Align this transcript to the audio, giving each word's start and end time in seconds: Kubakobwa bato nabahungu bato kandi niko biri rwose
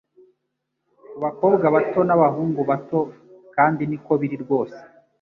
Kubakobwa 1.13 1.65
bato 1.75 1.99
nabahungu 2.07 2.61
bato 2.71 2.99
kandi 3.55 3.81
niko 3.85 4.11
biri 4.21 4.37
rwose 4.43 4.79